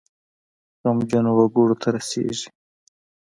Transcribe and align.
غمجنو 0.81 1.31
وګړو 1.37 1.75
ته 1.81 1.87
رسیږي. 1.95 2.47